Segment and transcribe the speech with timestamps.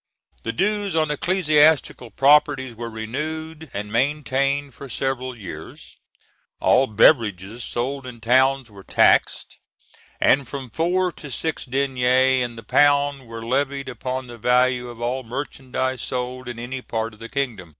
[0.41, 5.95] The dues on ecclesiastical properties were renewed and maintained for several years;
[6.59, 9.59] all beverages sold in towns were taxed,
[10.19, 14.99] and from four to six deniers in the pound were levied upon the value of
[15.01, 17.69] all merchandise sold in any part of the kingdom.